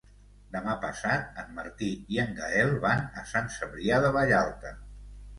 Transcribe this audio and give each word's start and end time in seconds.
Demà 0.53 0.71
passat 0.83 1.35
en 1.41 1.51
Martí 1.57 1.89
i 2.15 2.19
en 2.23 2.33
Gaël 2.39 2.73
van 2.85 3.03
a 3.21 3.25
Sant 3.33 3.51
Cebrià 3.57 3.99
de 4.07 4.11
Vallalta. 4.17 4.73